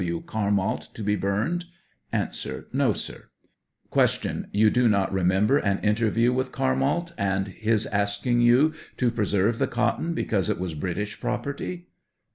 [0.03, 0.23] W.
[0.25, 1.65] Carmalt, to be burned.
[2.11, 2.29] A.
[2.73, 3.29] No, sir.
[3.93, 4.07] Q.
[4.17, 9.67] Tou do not remember an interview with Carmalt, and his asking you to preserve the
[9.67, 11.85] cotton because it was British property